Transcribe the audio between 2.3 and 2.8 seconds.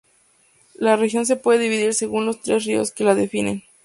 tres